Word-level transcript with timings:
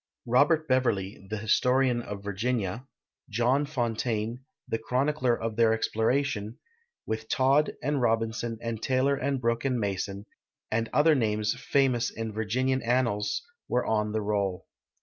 Robert 0.25 0.67
Beverly, 0.67 1.27
the 1.29 1.37
historian 1.37 2.01
of 2.01 2.23
Virginia; 2.23 2.87
.John 3.29 3.67
Fontaine, 3.67 4.43
the 4.67 4.79
chronicler 4.79 5.39
of 5.39 5.57
their 5.57 5.73
exploration, 5.73 6.57
with 7.05 7.29
Todd 7.29 7.73
and 7.83 8.01
Robinson 8.01 8.57
and 8.63 8.81
Taylor 8.81 9.15
and 9.15 9.39
Brooke 9.39 9.63
and 9.63 9.79
Mason, 9.79 10.25
and 10.71 10.89
other 10.91 11.13
names 11.13 11.53
famous 11.53 12.09
in 12.09 12.33
Vir 12.33 12.45
ginian 12.45 12.83
annals, 12.83 13.43
were 13.67 13.85
on 13.85 14.11
the 14.11 14.21
roll. 14.23 14.65